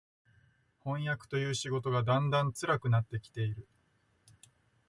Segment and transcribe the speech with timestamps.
[0.83, 3.67] 飜訳という仕事がだんだん辛くなって来ている